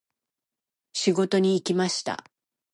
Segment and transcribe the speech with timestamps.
[0.93, 2.23] 仕事に行きました。